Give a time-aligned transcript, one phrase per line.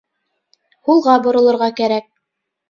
[0.89, 2.09] Һулға боролорға кәрәк